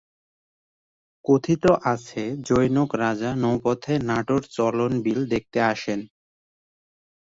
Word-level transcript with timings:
কথিত 1.25 1.63
আছে 1.93 2.23
জনৈক 2.47 2.89
রাজা 3.03 3.29
নৌপথে 3.43 3.93
নাটোর 4.09 4.41
চলন 4.55 4.91
বিল 5.03 5.19
দেখতে 5.33 5.59
আসেন। 5.71 5.99